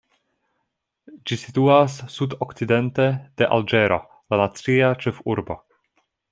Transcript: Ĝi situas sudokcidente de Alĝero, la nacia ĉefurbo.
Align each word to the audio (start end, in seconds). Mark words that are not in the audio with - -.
Ĝi 1.31 1.37
situas 1.41 1.97
sudokcidente 2.15 3.07
de 3.43 3.51
Alĝero, 3.59 4.01
la 4.35 4.43
nacia 4.45 4.93
ĉefurbo. 5.05 5.63